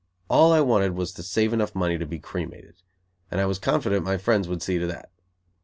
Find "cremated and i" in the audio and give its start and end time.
2.17-3.45